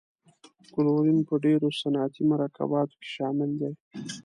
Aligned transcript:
کلورین 0.73 1.19
په 1.27 1.33
ډیرو 1.45 1.67
صنعتي 1.79 2.23
مرکباتو 2.31 2.95
کې 3.01 3.09
شامل 3.15 3.51
دی. 3.61 3.71